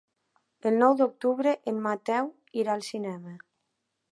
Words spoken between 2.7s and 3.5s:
al cinema.